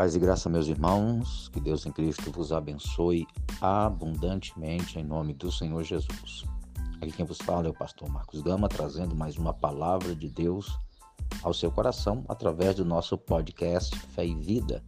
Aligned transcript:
Paz 0.00 0.14
e 0.14 0.18
graça, 0.18 0.48
meus 0.48 0.66
irmãos, 0.66 1.50
que 1.52 1.60
Deus 1.60 1.84
em 1.84 1.92
Cristo 1.92 2.32
vos 2.32 2.52
abençoe 2.52 3.26
abundantemente 3.60 4.98
em 4.98 5.04
nome 5.04 5.34
do 5.34 5.52
Senhor 5.52 5.84
Jesus. 5.84 6.46
Aqui 7.02 7.12
quem 7.12 7.26
vos 7.26 7.36
fala 7.36 7.66
é 7.66 7.68
o 7.68 7.74
pastor 7.74 8.08
Marcos 8.08 8.40
Gama, 8.40 8.66
trazendo 8.66 9.14
mais 9.14 9.36
uma 9.36 9.52
palavra 9.52 10.16
de 10.16 10.30
Deus 10.30 10.74
ao 11.42 11.52
seu 11.52 11.70
coração 11.70 12.24
através 12.30 12.76
do 12.76 12.82
nosso 12.82 13.18
podcast 13.18 13.94
Fé 14.14 14.24
e 14.24 14.34
Vida. 14.34 14.82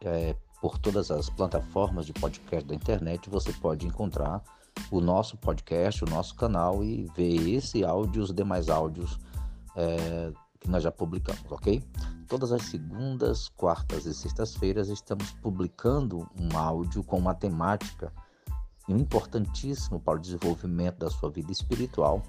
É, 0.00 0.34
por 0.62 0.78
todas 0.78 1.10
as 1.10 1.28
plataformas 1.28 2.06
de 2.06 2.14
podcast 2.14 2.66
da 2.66 2.74
internet 2.74 3.28
você 3.28 3.52
pode 3.52 3.86
encontrar 3.86 4.42
o 4.90 5.02
nosso 5.02 5.36
podcast, 5.36 6.04
o 6.04 6.08
nosso 6.08 6.34
canal 6.36 6.82
e 6.82 7.04
ver 7.14 7.50
esse 7.50 7.84
áudio 7.84 8.20
e 8.20 8.24
os 8.24 8.32
demais 8.32 8.70
áudios 8.70 9.20
é, 9.76 10.32
que 10.58 10.70
nós 10.70 10.82
já 10.82 10.90
publicamos, 10.90 11.52
ok? 11.52 11.82
Todas 12.32 12.50
as 12.50 12.62
segundas, 12.62 13.50
quartas 13.50 14.06
e 14.06 14.14
sextas-feiras 14.14 14.88
estamos 14.88 15.32
publicando 15.32 16.26
um 16.34 16.56
áudio 16.56 17.04
com 17.04 17.18
uma 17.18 17.34
temática 17.34 18.10
importantíssimo 18.88 20.00
para 20.00 20.16
o 20.16 20.18
desenvolvimento 20.18 20.96
da 20.96 21.10
sua 21.10 21.28
vida 21.28 21.52
espiritual 21.52 22.22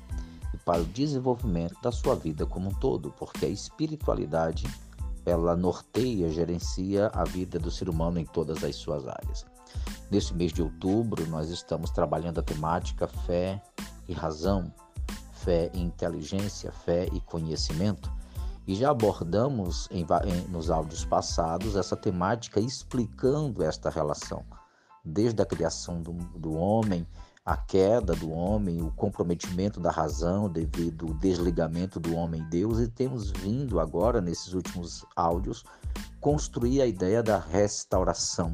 e 0.53 0.57
para 0.57 0.81
o 0.81 0.85
desenvolvimento 0.87 1.81
da 1.81 1.89
sua 1.89 2.15
vida 2.15 2.45
como 2.45 2.69
um 2.69 2.73
todo, 2.73 3.11
porque 3.11 3.45
a 3.45 3.47
espiritualidade 3.47 4.65
ela 5.25 5.55
norteia, 5.55 6.29
gerencia 6.29 7.07
a 7.13 7.23
vida 7.23 7.57
do 7.57 7.71
ser 7.71 7.87
humano 7.87 8.19
em 8.19 8.25
todas 8.25 8.61
as 8.61 8.75
suas 8.75 9.07
áreas. 9.07 9.45
Neste 10.11 10.33
mês 10.33 10.51
de 10.51 10.61
outubro, 10.61 11.25
nós 11.27 11.49
estamos 11.49 11.91
trabalhando 11.91 12.41
a 12.41 12.43
temática 12.43 13.07
fé 13.07 13.63
e 14.09 14.11
razão, 14.11 14.69
fé 15.31 15.71
e 15.73 15.79
inteligência, 15.79 16.73
fé 16.73 17.07
e 17.13 17.21
conhecimento. 17.21 18.11
E 18.65 18.75
já 18.75 18.91
abordamos 18.91 19.89
em, 19.91 20.05
em, 20.25 20.41
nos 20.49 20.69
áudios 20.69 21.03
passados 21.03 21.75
essa 21.75 21.97
temática 21.97 22.59
explicando 22.59 23.63
esta 23.63 23.89
relação, 23.89 24.45
desde 25.03 25.41
a 25.41 25.45
criação 25.45 26.01
do, 26.01 26.13
do 26.13 26.53
homem, 26.53 27.05
a 27.45 27.57
queda 27.57 28.15
do 28.15 28.31
homem, 28.31 28.81
o 28.81 28.89
comprometimento 28.91 29.79
da 29.79 29.91
razão 29.91 30.49
devido 30.49 31.07
ao 31.07 31.13
desligamento 31.15 31.99
do 31.99 32.15
homem 32.15 32.41
e 32.41 32.45
Deus, 32.45 32.79
e 32.79 32.87
temos 32.87 33.31
vindo 33.31 33.81
agora, 33.81 34.21
nesses 34.21 34.53
últimos 34.53 35.05
áudios, 35.13 35.65
construir 36.21 36.81
a 36.81 36.87
ideia 36.87 37.21
da 37.21 37.37
restauração, 37.37 38.53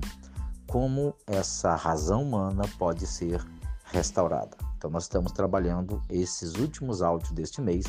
como 0.65 1.13
essa 1.27 1.75
razão 1.75 2.23
humana 2.23 2.63
pode 2.79 3.05
ser 3.05 3.45
restaurada. 3.85 4.57
Então, 4.75 4.89
nós 4.89 5.03
estamos 5.03 5.31
trabalhando 5.31 6.01
esses 6.09 6.55
últimos 6.55 7.03
áudios 7.03 7.31
deste 7.31 7.61
mês, 7.61 7.85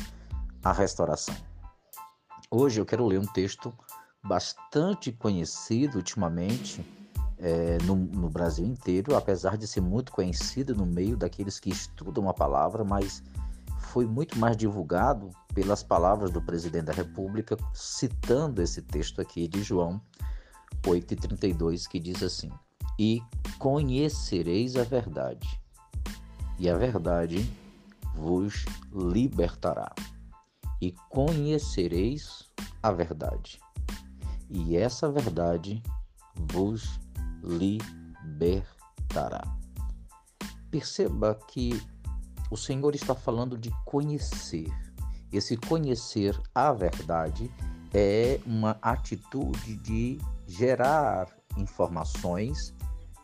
a 0.63 0.71
restauração. 0.71 1.35
Hoje 2.53 2.81
eu 2.81 2.85
quero 2.85 3.07
ler 3.07 3.17
um 3.17 3.25
texto 3.25 3.73
bastante 4.21 5.09
conhecido 5.09 5.95
ultimamente 5.95 6.85
é, 7.37 7.77
no, 7.83 7.95
no, 7.95 8.29
Brasil 8.29 8.65
inteiro, 8.65 9.15
apesar 9.15 9.57
de 9.57 9.65
ser 9.65 9.79
muito 9.79 10.11
conhecido 10.11 10.75
no 10.75 10.85
meio 10.85 11.15
daqueles 11.15 11.61
que 11.61 11.69
estudam 11.69 12.27
a 12.27 12.33
palavra, 12.33 12.83
mas 12.83 13.23
foi 13.79 14.05
muito 14.05 14.37
mais 14.37 14.57
divulgado 14.57 15.29
pelas 15.55 15.81
palavras 15.81 16.29
do 16.29 16.41
presidente 16.41 16.87
da 16.87 16.93
República, 16.93 17.55
citando 17.73 18.61
esse 18.61 18.81
texto 18.81 19.21
aqui 19.21 19.47
de 19.47 19.63
João 19.63 20.01
8,32, 20.83 21.87
que 21.87 22.01
diz 22.01 22.21
assim: 22.21 22.51
E 22.99 23.21
conhecereis 23.59 24.75
a 24.75 24.83
verdade, 24.83 25.47
e 26.59 26.69
a 26.69 26.75
verdade 26.75 27.49
vos 28.13 28.65
libertará 28.93 29.95
e 30.81 30.93
conhecereis 31.09 32.49
a 32.81 32.91
verdade, 32.91 33.59
e 34.49 34.75
essa 34.75 35.11
verdade 35.11 35.81
vos 36.51 36.99
libertará. 37.43 39.43
Perceba 40.69 41.37
que 41.47 41.81
o 42.49 42.57
Senhor 42.57 42.95
está 42.95 43.15
falando 43.15 43.57
de 43.57 43.71
conhecer. 43.85 44.69
Esse 45.31 45.55
conhecer 45.55 46.37
a 46.53 46.73
verdade 46.73 47.49
é 47.93 48.39
uma 48.45 48.77
atitude 48.81 49.75
de 49.77 50.17
gerar 50.47 51.27
informações, 51.57 52.73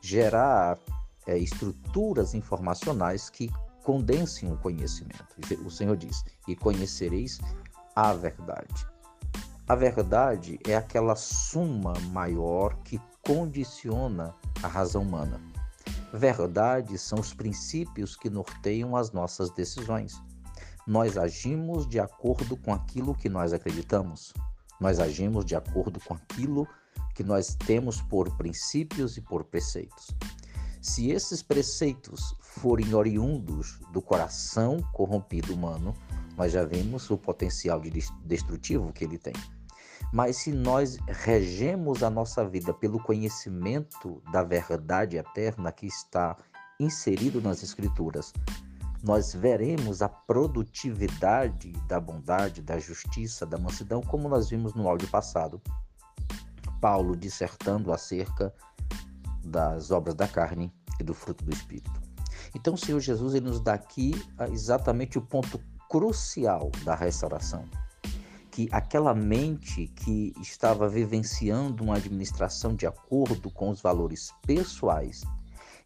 gerar 0.01 0.77
é, 1.25 1.37
estruturas 1.37 2.33
informacionais 2.33 3.29
que 3.29 3.49
condensem 3.87 4.51
o 4.51 4.57
conhecimento. 4.57 5.25
O 5.65 5.71
Senhor 5.71 5.95
diz: 5.95 6.25
E 6.45 6.57
conhecereis 6.57 7.39
a 7.95 8.11
verdade. 8.11 8.85
A 9.65 9.75
verdade 9.75 10.59
é 10.67 10.75
aquela 10.75 11.15
suma 11.15 11.93
maior 12.11 12.75
que 12.83 12.99
condiciona 13.21 14.35
a 14.61 14.67
razão 14.67 15.03
humana. 15.03 15.39
Verdade 16.11 16.97
são 16.97 17.17
os 17.17 17.33
princípios 17.33 18.17
que 18.17 18.29
norteiam 18.29 18.93
as 18.97 19.13
nossas 19.13 19.51
decisões. 19.51 20.21
Nós 20.85 21.17
agimos 21.17 21.87
de 21.87 21.97
acordo 21.97 22.57
com 22.57 22.73
aquilo 22.73 23.15
que 23.15 23.29
nós 23.29 23.53
acreditamos. 23.53 24.33
Nós 24.81 24.99
agimos 24.99 25.45
de 25.45 25.55
acordo 25.55 25.97
com 26.01 26.13
aquilo 26.13 26.67
que 27.15 27.23
nós 27.23 27.55
temos 27.55 28.01
por 28.01 28.35
princípios 28.35 29.15
e 29.15 29.21
por 29.21 29.45
preceitos. 29.45 30.13
Se 30.87 31.11
esses 31.11 31.43
preceitos 31.43 32.33
forem 32.39 32.95
oriundos 32.95 33.77
do 33.91 34.01
coração 34.01 34.79
corrompido 34.93 35.53
humano, 35.53 35.93
nós 36.37 36.53
já 36.53 36.63
vimos 36.63 37.11
o 37.11 37.17
potencial 37.17 37.81
de 37.81 37.91
destrutivo 38.23 38.93
que 38.93 39.03
ele 39.03 39.17
tem. 39.17 39.33
Mas 40.13 40.37
se 40.37 40.51
nós 40.53 40.97
regemos 41.05 42.03
a 42.03 42.09
nossa 42.09 42.47
vida 42.47 42.73
pelo 42.73 43.03
conhecimento 43.03 44.23
da 44.31 44.43
verdade 44.43 45.17
eterna 45.17 45.73
que 45.73 45.85
está 45.85 46.37
inserido 46.79 47.41
nas 47.41 47.61
Escrituras, 47.61 48.31
nós 49.03 49.33
veremos 49.33 50.01
a 50.01 50.07
produtividade 50.07 51.73
da 51.85 51.99
bondade, 51.99 52.61
da 52.61 52.79
justiça, 52.79 53.45
da 53.45 53.57
mansidão, 53.57 54.01
como 54.01 54.29
nós 54.29 54.49
vimos 54.49 54.73
no 54.73 54.87
áudio 54.87 55.09
passado. 55.09 55.61
Paulo 56.79 57.15
dissertando 57.15 57.91
acerca 57.91 58.53
das 59.43 59.91
obras 59.91 60.15
da 60.15 60.27
carne 60.27 60.73
e 60.99 61.03
do 61.03 61.13
fruto 61.13 61.43
do 61.43 61.53
Espírito. 61.53 62.01
Então, 62.55 62.73
o 62.73 62.77
Senhor 62.77 62.99
Jesus 62.99 63.33
ele 63.33 63.45
nos 63.45 63.59
dá 63.59 63.73
aqui 63.73 64.13
ah, 64.37 64.47
exatamente 64.47 65.17
o 65.17 65.21
ponto 65.21 65.59
crucial 65.89 66.71
da 66.83 66.95
restauração. 66.95 67.65
Que 68.51 68.67
aquela 68.71 69.13
mente 69.13 69.87
que 69.87 70.33
estava 70.41 70.89
vivenciando 70.89 71.83
uma 71.83 71.95
administração 71.95 72.75
de 72.75 72.87
acordo 72.87 73.51
com 73.51 73.69
os 73.69 73.81
valores 73.81 74.33
pessoais, 74.45 75.23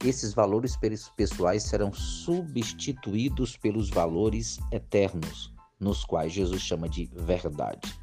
esses 0.04 0.34
valores 0.34 0.78
pessoais 1.16 1.64
serão 1.64 1.94
substituídos 1.94 3.58
pelos 3.58 3.90
valores 3.90 4.58
eternos, 4.72 5.54
nos 5.80 6.04
quais 6.04 6.32
Jesus 6.32 6.62
chama 6.62 6.90
de 6.90 7.06
verdade. 7.14 8.00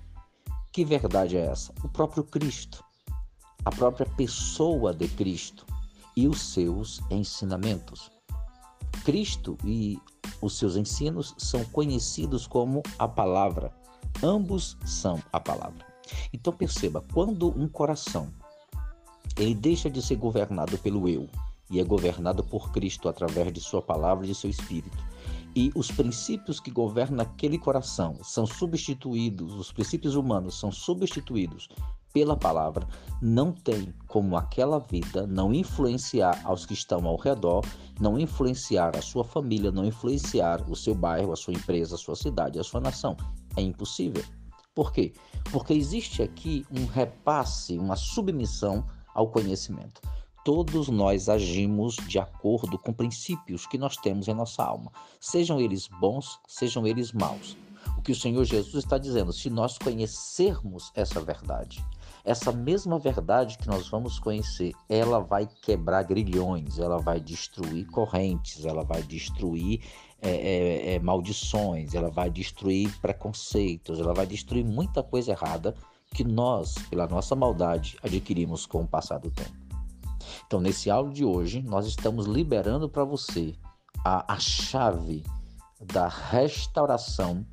Que 0.70 0.84
verdade 0.84 1.36
é 1.36 1.46
essa? 1.46 1.72
O 1.82 1.88
próprio 1.88 2.22
Cristo, 2.22 2.84
a 3.64 3.70
própria 3.70 4.06
pessoa 4.06 4.94
de 4.94 5.08
Cristo 5.08 5.66
e 6.18 6.26
os 6.26 6.40
seus 6.40 7.00
ensinamentos. 7.12 8.10
Cristo 9.04 9.56
e 9.64 9.96
os 10.42 10.58
seus 10.58 10.74
ensinos 10.74 11.32
são 11.38 11.64
conhecidos 11.66 12.44
como 12.44 12.82
a 12.98 13.06
palavra. 13.06 13.72
Ambos 14.20 14.76
são 14.84 15.22
a 15.32 15.38
palavra. 15.38 15.86
Então 16.32 16.52
perceba, 16.52 17.04
quando 17.14 17.56
um 17.56 17.68
coração 17.68 18.26
ele 19.38 19.54
deixa 19.54 19.88
de 19.88 20.02
ser 20.02 20.16
governado 20.16 20.76
pelo 20.78 21.08
eu 21.08 21.28
e 21.70 21.78
é 21.78 21.84
governado 21.84 22.42
por 22.42 22.72
Cristo 22.72 23.08
através 23.08 23.52
de 23.52 23.60
sua 23.60 23.80
palavra 23.80 24.24
e 24.24 24.28
de 24.30 24.34
seu 24.34 24.50
espírito, 24.50 24.98
e 25.54 25.70
os 25.76 25.88
princípios 25.88 26.58
que 26.58 26.70
governam 26.72 27.22
aquele 27.22 27.58
coração 27.58 28.16
são 28.24 28.44
substituídos, 28.44 29.54
os 29.54 29.70
princípios 29.70 30.16
humanos 30.16 30.58
são 30.58 30.72
substituídos 30.72 31.68
pela 32.12 32.36
palavra, 32.36 32.86
não 33.20 33.52
tem 33.52 33.92
como 34.06 34.36
aquela 34.36 34.78
vida 34.78 35.26
não 35.26 35.52
influenciar 35.52 36.40
aos 36.44 36.64
que 36.64 36.74
estão 36.74 37.06
ao 37.06 37.16
redor, 37.16 37.64
não 38.00 38.18
influenciar 38.18 38.96
a 38.96 39.02
sua 39.02 39.24
família, 39.24 39.70
não 39.70 39.84
influenciar 39.84 40.62
o 40.70 40.76
seu 40.76 40.94
bairro, 40.94 41.32
a 41.32 41.36
sua 41.36 41.54
empresa, 41.54 41.96
a 41.96 41.98
sua 41.98 42.16
cidade, 42.16 42.58
a 42.58 42.64
sua 42.64 42.80
nação. 42.80 43.16
É 43.56 43.60
impossível. 43.60 44.24
Por 44.74 44.92
quê? 44.92 45.12
Porque 45.50 45.72
existe 45.72 46.22
aqui 46.22 46.64
um 46.70 46.86
repasse, 46.86 47.76
uma 47.76 47.96
submissão 47.96 48.84
ao 49.12 49.28
conhecimento. 49.28 50.00
Todos 50.44 50.88
nós 50.88 51.28
agimos 51.28 51.96
de 51.96 52.18
acordo 52.18 52.78
com 52.78 52.92
princípios 52.92 53.66
que 53.66 53.76
nós 53.76 53.96
temos 53.96 54.28
em 54.28 54.34
nossa 54.34 54.62
alma, 54.62 54.90
sejam 55.20 55.60
eles 55.60 55.88
bons, 56.00 56.38
sejam 56.46 56.86
eles 56.86 57.12
maus. 57.12 57.56
Que 58.08 58.12
o 58.12 58.16
Senhor 58.16 58.42
Jesus 58.42 58.84
está 58.84 58.96
dizendo, 58.96 59.34
se 59.34 59.50
nós 59.50 59.76
conhecermos 59.76 60.90
essa 60.94 61.20
verdade, 61.20 61.84
essa 62.24 62.50
mesma 62.50 62.98
verdade 62.98 63.58
que 63.58 63.68
nós 63.68 63.86
vamos 63.86 64.18
conhecer, 64.18 64.72
ela 64.88 65.18
vai 65.18 65.46
quebrar 65.46 66.04
grilhões, 66.04 66.78
ela 66.78 66.96
vai 66.96 67.20
destruir 67.20 67.84
correntes, 67.88 68.64
ela 68.64 68.82
vai 68.82 69.02
destruir 69.02 69.82
é, 70.22 70.30
é, 70.30 70.94
é, 70.94 70.98
maldições, 71.00 71.92
ela 71.92 72.08
vai 72.08 72.30
destruir 72.30 72.98
preconceitos, 72.98 74.00
ela 74.00 74.14
vai 74.14 74.26
destruir 74.26 74.64
muita 74.64 75.02
coisa 75.02 75.32
errada 75.32 75.74
que 76.14 76.24
nós, 76.24 76.76
pela 76.88 77.06
nossa 77.06 77.36
maldade, 77.36 77.98
adquirimos 78.02 78.64
com 78.64 78.84
o 78.84 78.88
passar 78.88 79.18
do 79.18 79.30
tempo. 79.30 79.52
Então, 80.46 80.62
nesse 80.62 80.88
áudio 80.88 81.12
de 81.12 81.24
hoje, 81.26 81.60
nós 81.60 81.86
estamos 81.86 82.24
liberando 82.24 82.88
para 82.88 83.04
você 83.04 83.54
a, 84.02 84.32
a 84.32 84.40
chave 84.40 85.22
da 85.78 86.08
restauração 86.08 87.44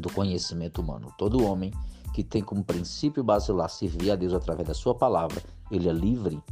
do 0.00 0.10
conhecimento 0.10 0.80
humano. 0.80 1.12
Todo 1.16 1.44
homem 1.44 1.72
que 2.14 2.24
tem 2.24 2.42
como 2.42 2.64
princípio 2.64 3.22
basilar 3.22 3.68
servir 3.68 4.10
a 4.10 4.16
Deus 4.16 4.32
através 4.32 4.66
da 4.66 4.74
sua 4.74 4.94
palavra, 4.94 5.42
ele 5.70 5.88
é 5.88 5.92
livre. 5.92 6.42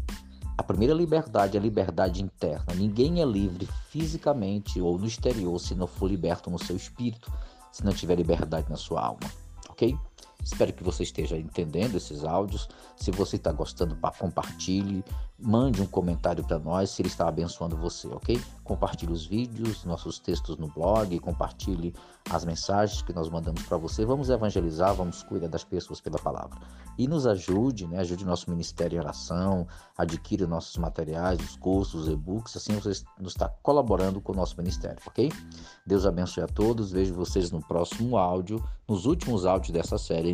A 0.56 0.62
primeira 0.62 0.94
liberdade 0.94 1.56
é 1.56 1.60
a 1.60 1.62
liberdade 1.62 2.22
interna. 2.22 2.74
Ninguém 2.74 3.20
é 3.20 3.24
livre 3.24 3.66
fisicamente 3.88 4.80
ou 4.80 4.98
no 4.98 5.06
exterior 5.06 5.58
se 5.58 5.74
não 5.74 5.86
for 5.86 6.08
liberto 6.08 6.50
no 6.50 6.58
seu 6.58 6.76
espírito, 6.76 7.32
se 7.72 7.84
não 7.84 7.92
tiver 7.92 8.14
liberdade 8.14 8.68
na 8.70 8.76
sua 8.76 9.00
alma, 9.00 9.28
ok? 9.68 9.96
Espero 10.44 10.72
que 10.72 10.84
você 10.84 11.02
esteja 11.02 11.38
entendendo 11.38 11.96
esses 11.96 12.22
áudios. 12.22 12.68
Se 12.96 13.10
você 13.10 13.36
está 13.36 13.50
gostando, 13.50 13.96
compartilhe. 14.18 15.02
Mande 15.36 15.82
um 15.82 15.86
comentário 15.86 16.44
para 16.44 16.58
nós 16.58 16.90
se 16.90 17.02
ele 17.02 17.08
está 17.08 17.26
abençoando 17.26 17.76
você, 17.76 18.06
ok? 18.06 18.40
Compartilhe 18.62 19.12
os 19.12 19.26
vídeos, 19.26 19.84
nossos 19.84 20.18
textos 20.18 20.56
no 20.56 20.68
blog, 20.68 21.18
compartilhe 21.18 21.92
as 22.30 22.44
mensagens 22.44 23.02
que 23.02 23.12
nós 23.12 23.28
mandamos 23.28 23.62
para 23.64 23.76
você. 23.76 24.04
Vamos 24.04 24.30
evangelizar, 24.30 24.94
vamos 24.94 25.22
cuidar 25.24 25.48
das 25.48 25.64
pessoas 25.64 26.00
pela 26.00 26.18
palavra. 26.18 26.56
E 26.96 27.08
nos 27.08 27.26
ajude, 27.26 27.86
né? 27.86 27.98
Ajude 27.98 28.24
nosso 28.24 28.48
ministério 28.48 28.96
em 28.96 29.00
oração, 29.00 29.66
adquira 29.98 30.46
nossos 30.46 30.76
materiais, 30.76 31.40
os 31.40 31.56
cursos, 31.56 32.02
os 32.02 32.08
e-books. 32.08 32.56
Assim 32.56 32.74
você 32.74 33.02
nos 33.18 33.32
está 33.32 33.48
colaborando 33.48 34.20
com 34.20 34.32
o 34.32 34.36
nosso 34.36 34.56
ministério, 34.56 34.98
ok? 35.06 35.32
Deus 35.84 36.06
abençoe 36.06 36.44
a 36.44 36.46
todos. 36.46 36.92
Vejo 36.92 37.12
vocês 37.12 37.50
no 37.50 37.60
próximo 37.60 38.16
áudio, 38.16 38.64
nos 38.86 39.04
últimos 39.04 39.44
áudios 39.44 39.72
dessa 39.72 39.98
série, 39.98 40.33